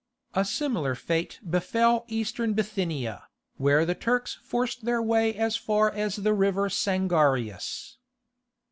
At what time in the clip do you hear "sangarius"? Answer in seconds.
6.69-7.97